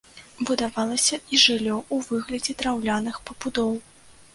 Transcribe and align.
Будавалася 0.49 1.19
і 1.33 1.41
жыллё 1.45 1.77
у 1.93 2.03
выглядзе 2.11 2.51
драўляных 2.63 3.25
пабудоў. 3.29 3.77